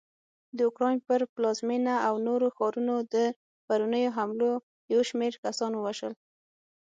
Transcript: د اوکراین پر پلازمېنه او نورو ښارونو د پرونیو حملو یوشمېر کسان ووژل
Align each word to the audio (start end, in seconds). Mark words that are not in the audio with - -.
د 0.57 0.59
اوکراین 0.67 0.97
پر 1.07 1.21
پلازمېنه 1.33 1.93
او 2.07 2.13
نورو 2.27 2.47
ښارونو 2.55 2.95
د 3.13 3.15
پرونیو 3.67 4.13
حملو 4.17 4.51
یوشمېر 4.93 5.33
کسان 5.45 5.71
ووژل 5.75 6.13